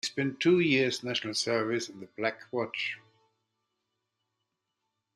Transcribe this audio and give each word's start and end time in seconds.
He 0.03 0.07
spent 0.07 0.39
two 0.39 0.59
years 0.59 1.03
national 1.03 1.35
service 1.35 1.87
in 1.87 1.99
the 1.99 2.07
Black 2.17 2.51
Watch. 2.51 2.97